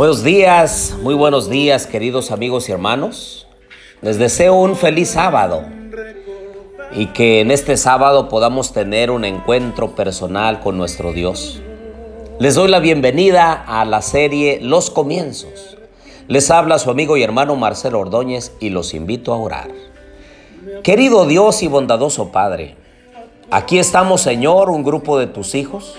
[0.00, 3.46] Buenos días, muy buenos días queridos amigos y hermanos.
[4.00, 5.62] Les deseo un feliz sábado
[6.92, 11.60] y que en este sábado podamos tener un encuentro personal con nuestro Dios.
[12.38, 15.76] Les doy la bienvenida a la serie Los Comienzos.
[16.28, 19.68] Les habla su amigo y hermano Marcelo Ordóñez y los invito a orar.
[20.82, 22.74] Querido Dios y bondadoso Padre,
[23.50, 25.94] aquí estamos Señor, un grupo de tus hijos,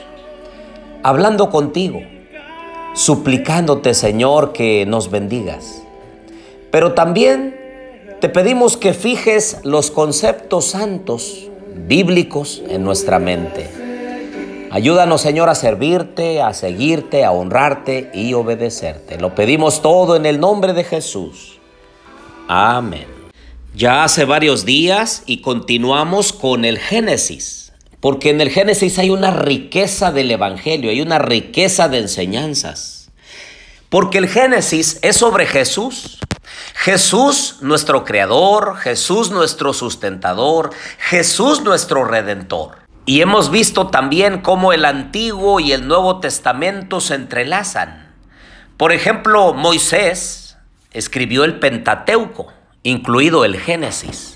[1.04, 2.02] hablando contigo
[2.94, 5.84] suplicándote, Señor, que nos bendigas.
[6.72, 7.56] Pero también
[8.20, 11.50] te pedimos que fijes los conceptos santos,
[11.88, 13.70] bíblicos, en nuestra mente.
[14.72, 19.20] Ayúdanos, Señor, a servirte, a seguirte, a honrarte y obedecerte.
[19.20, 21.60] Lo pedimos todo en el nombre de Jesús.
[22.48, 23.08] Amén.
[23.76, 27.61] Ya hace varios días y continuamos con el Génesis.
[28.02, 33.12] Porque en el Génesis hay una riqueza del Evangelio, hay una riqueza de enseñanzas.
[33.90, 36.18] Porque el Génesis es sobre Jesús.
[36.74, 42.80] Jesús nuestro creador, Jesús nuestro sustentador, Jesús nuestro redentor.
[43.06, 48.16] Y hemos visto también cómo el Antiguo y el Nuevo Testamento se entrelazan.
[48.78, 50.58] Por ejemplo, Moisés
[50.92, 54.31] escribió el Pentateuco, incluido el Génesis.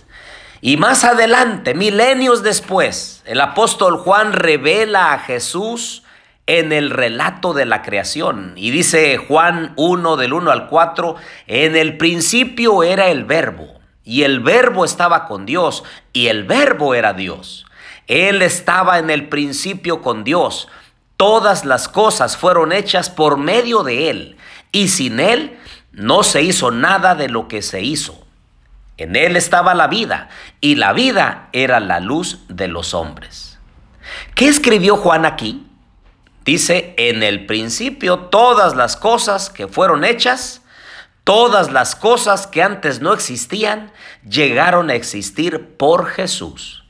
[0.66, 6.02] Y más adelante, milenios después, el apóstol Juan revela a Jesús
[6.48, 8.54] en el relato de la creación.
[8.56, 14.24] Y dice Juan 1 del 1 al 4, en el principio era el verbo, y
[14.24, 17.68] el verbo estaba con Dios, y el verbo era Dios.
[18.08, 20.68] Él estaba en el principio con Dios.
[21.16, 24.38] Todas las cosas fueron hechas por medio de Él,
[24.72, 25.60] y sin Él
[25.92, 28.25] no se hizo nada de lo que se hizo.
[28.98, 30.30] En él estaba la vida
[30.62, 33.60] y la vida era la luz de los hombres.
[34.36, 35.68] ¿Qué escribió Juan aquí?
[36.46, 40.62] Dice, en el principio todas las cosas que fueron hechas,
[41.24, 43.92] todas las cosas que antes no existían,
[44.30, 46.86] llegaron a existir por Jesús.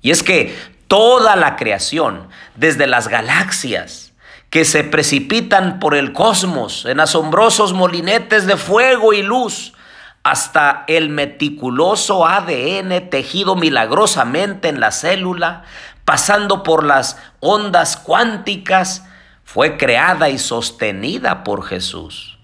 [0.00, 4.12] Y es que toda la creación, desde las galaxias,
[4.50, 9.72] que se precipitan por el cosmos en asombrosos molinetes de fuego y luz,
[10.22, 15.64] hasta el meticuloso ADN tejido milagrosamente en la célula,
[16.04, 19.04] pasando por las ondas cuánticas,
[19.44, 22.38] fue creada y sostenida por Jesús.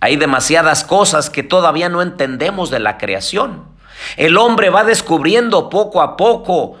[0.00, 3.64] Hay demasiadas cosas que todavía no entendemos de la creación.
[4.16, 6.76] El hombre va descubriendo poco a poco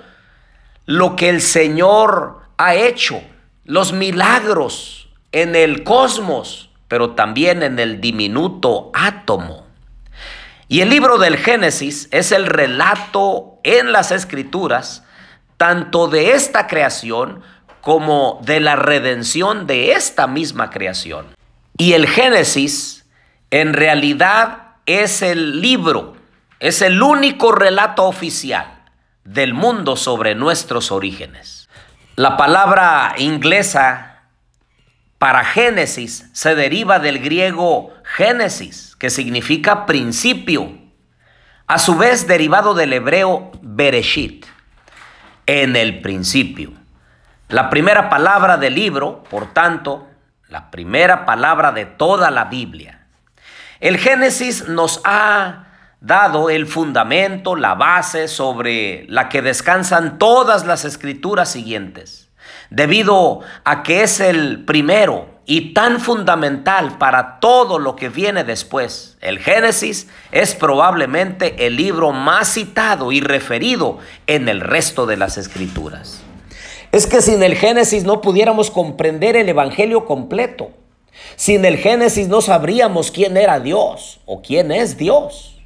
[0.86, 3.22] lo que el Señor ha hecho,
[3.64, 9.66] los milagros en el cosmos, pero también en el diminuto átomo.
[10.72, 15.04] Y el libro del Génesis es el relato en las escrituras
[15.58, 17.42] tanto de esta creación
[17.82, 21.26] como de la redención de esta misma creación.
[21.76, 23.04] Y el Génesis
[23.50, 26.16] en realidad es el libro,
[26.58, 28.84] es el único relato oficial
[29.24, 31.68] del mundo sobre nuestros orígenes.
[32.16, 34.11] La palabra inglesa
[35.22, 40.76] para Génesis se deriva del griego Génesis, que significa principio,
[41.68, 44.46] a su vez derivado del hebreo Bereshit,
[45.46, 46.72] en el principio.
[47.48, 50.08] La primera palabra del libro, por tanto,
[50.48, 53.06] la primera palabra de toda la Biblia.
[53.78, 55.66] El Génesis nos ha
[56.00, 62.21] dado el fundamento, la base sobre la que descansan todas las escrituras siguientes
[62.72, 69.18] debido a que es el primero y tan fundamental para todo lo que viene después.
[69.20, 75.36] El Génesis es probablemente el libro más citado y referido en el resto de las
[75.36, 76.22] escrituras.
[76.92, 80.70] Es que sin el Génesis no pudiéramos comprender el Evangelio completo.
[81.36, 85.60] Sin el Génesis no sabríamos quién era Dios o quién es Dios,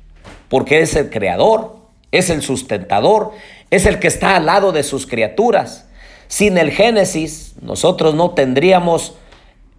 [0.49, 1.77] porque es el creador,
[2.11, 3.31] es el sustentador,
[3.71, 5.87] es el que está al lado de sus criaturas
[6.29, 9.15] sin el Génesis, nosotros no tendríamos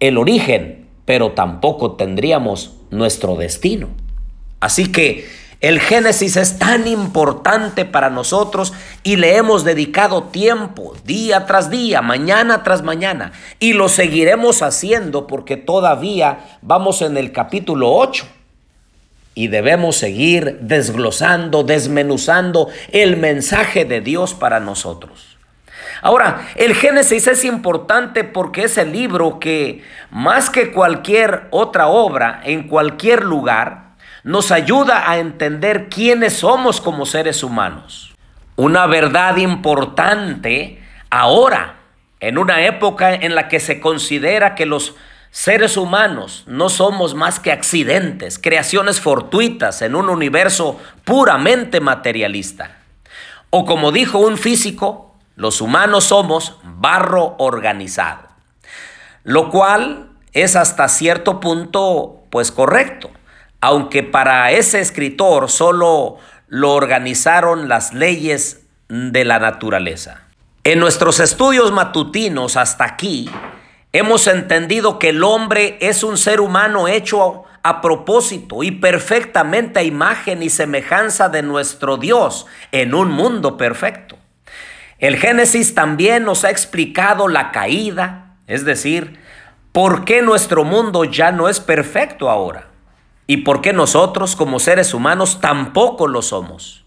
[0.00, 3.88] el origen, pero tampoco tendríamos nuestro destino.
[4.60, 5.28] Así que
[5.60, 8.72] el Génesis es tan importante para nosotros
[9.02, 15.26] y le hemos dedicado tiempo, día tras día, mañana tras mañana, y lo seguiremos haciendo
[15.26, 18.24] porque todavía vamos en el capítulo 8
[19.34, 25.27] y debemos seguir desglosando, desmenuzando el mensaje de Dios para nosotros.
[26.02, 32.40] Ahora, el Génesis es importante porque es el libro que, más que cualquier otra obra,
[32.44, 33.88] en cualquier lugar,
[34.22, 38.14] nos ayuda a entender quiénes somos como seres humanos.
[38.56, 41.76] Una verdad importante ahora,
[42.20, 44.94] en una época en la que se considera que los
[45.30, 52.78] seres humanos no somos más que accidentes, creaciones fortuitas en un universo puramente materialista.
[53.50, 55.07] O como dijo un físico,
[55.38, 58.26] los humanos somos barro organizado,
[59.22, 63.08] lo cual es hasta cierto punto pues correcto,
[63.60, 66.16] aunque para ese escritor solo
[66.48, 70.22] lo organizaron las leyes de la naturaleza.
[70.64, 73.30] En nuestros estudios matutinos hasta aquí
[73.92, 79.84] hemos entendido que el hombre es un ser humano hecho a propósito y perfectamente a
[79.84, 84.18] imagen y semejanza de nuestro Dios en un mundo perfecto.
[84.98, 89.20] El Génesis también nos ha explicado la caída, es decir,
[89.70, 92.68] por qué nuestro mundo ya no es perfecto ahora
[93.28, 96.84] y por qué nosotros como seres humanos tampoco lo somos.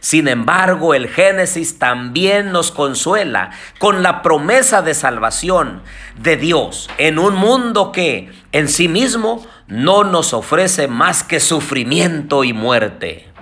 [0.00, 5.82] Sin embargo, el Génesis también nos consuela con la promesa de salvación
[6.18, 12.44] de Dios en un mundo que en sí mismo no nos ofrece más que sufrimiento
[12.44, 13.32] y muerte.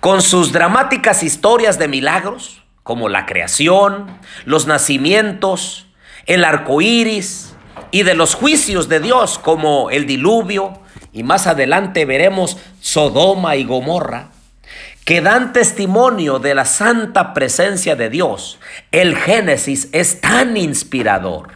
[0.00, 5.86] Con sus dramáticas historias de milagros, como la creación, los nacimientos,
[6.26, 7.54] el arco iris
[7.92, 10.72] y de los juicios de Dios, como el diluvio,
[11.12, 14.30] y más adelante veremos Sodoma y Gomorra
[15.04, 18.58] que dan testimonio de la santa presencia de Dios.
[18.90, 21.50] El Génesis es tan inspirador.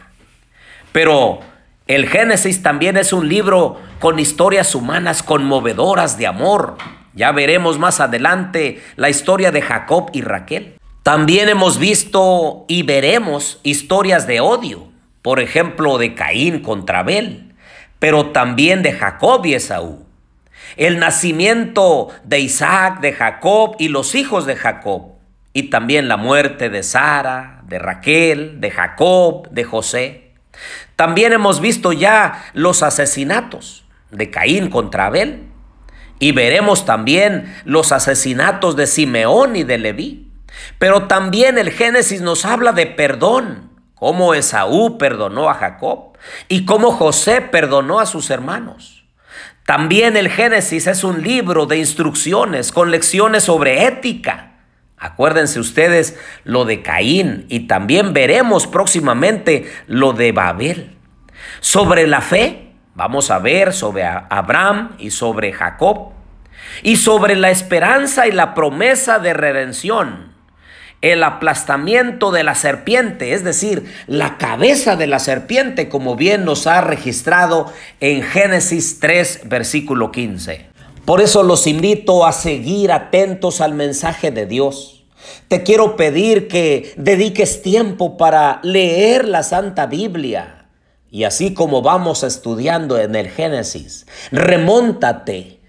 [0.93, 1.41] Pero
[1.85, 6.77] el Génesis también es un libro con historias humanas conmovedoras de amor.
[7.13, 10.77] Ya veremos más adelante la historia de Jacob y Raquel.
[11.05, 14.87] También hemos visto y veremos historias de odio,
[15.21, 17.53] por ejemplo de Caín contra Abel,
[17.99, 20.05] pero también de Jacob y Esaú
[20.77, 25.13] el nacimiento de Isaac, de Jacob y los hijos de Jacob,
[25.53, 30.31] y también la muerte de Sara, de Raquel, de Jacob, de José.
[30.95, 35.43] También hemos visto ya los asesinatos de Caín contra Abel,
[36.19, 40.24] y veremos también los asesinatos de Simeón y de Leví.
[40.79, 46.17] Pero también el Génesis nos habla de perdón, cómo Esaú perdonó a Jacob
[46.47, 49.05] y cómo José perdonó a sus hermanos.
[49.65, 54.51] También el Génesis es un libro de instrucciones con lecciones sobre ética.
[54.97, 60.97] Acuérdense ustedes lo de Caín y también veremos próximamente lo de Babel.
[61.61, 66.13] Sobre la fe, vamos a ver sobre Abraham y sobre Jacob.
[66.83, 70.34] Y sobre la esperanza y la promesa de redención
[71.01, 76.67] el aplastamiento de la serpiente, es decir, la cabeza de la serpiente, como bien nos
[76.67, 80.67] ha registrado en Génesis 3, versículo 15.
[81.05, 85.05] Por eso los invito a seguir atentos al mensaje de Dios.
[85.47, 90.67] Te quiero pedir que dediques tiempo para leer la Santa Biblia.
[91.11, 95.59] Y así como vamos estudiando en el Génesis, remóntate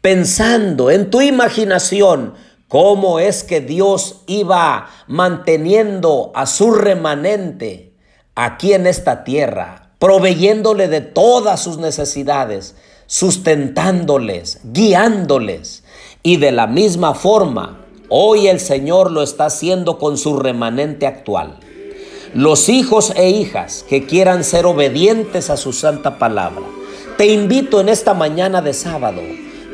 [0.00, 2.34] pensando en tu imaginación
[2.74, 7.92] cómo es que Dios iba manteniendo a su remanente
[8.34, 12.74] aquí en esta tierra, proveyéndole de todas sus necesidades,
[13.06, 15.84] sustentándoles, guiándoles.
[16.24, 21.60] Y de la misma forma, hoy el Señor lo está haciendo con su remanente actual.
[22.34, 26.64] Los hijos e hijas que quieran ser obedientes a su santa palabra,
[27.18, 29.22] te invito en esta mañana de sábado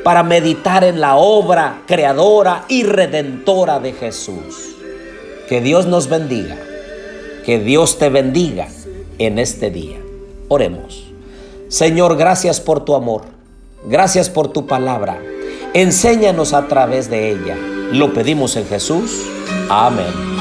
[0.05, 4.77] para meditar en la obra creadora y redentora de Jesús.
[5.49, 6.57] Que Dios nos bendiga,
[7.45, 8.69] que Dios te bendiga
[9.19, 9.99] en este día.
[10.49, 11.07] Oremos.
[11.69, 13.23] Señor, gracias por tu amor,
[13.85, 15.21] gracias por tu palabra.
[15.75, 17.57] Enséñanos a través de ella.
[17.93, 19.23] Lo pedimos en Jesús.
[19.69, 20.40] Amén.